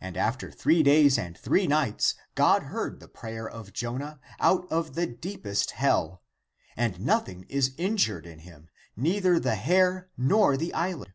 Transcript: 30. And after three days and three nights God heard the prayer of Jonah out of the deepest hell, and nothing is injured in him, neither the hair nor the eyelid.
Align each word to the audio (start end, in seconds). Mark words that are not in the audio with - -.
30. 0.00 0.06
And 0.06 0.16
after 0.18 0.50
three 0.50 0.82
days 0.82 1.16
and 1.16 1.38
three 1.38 1.66
nights 1.66 2.14
God 2.34 2.64
heard 2.64 3.00
the 3.00 3.08
prayer 3.08 3.48
of 3.48 3.72
Jonah 3.72 4.20
out 4.38 4.70
of 4.70 4.92
the 4.94 5.06
deepest 5.06 5.70
hell, 5.70 6.22
and 6.76 7.00
nothing 7.00 7.44
is 7.48 7.72
injured 7.78 8.26
in 8.26 8.40
him, 8.40 8.68
neither 8.96 9.40
the 9.40 9.54
hair 9.56 10.10
nor 10.14 10.58
the 10.58 10.74
eyelid. 10.74 11.14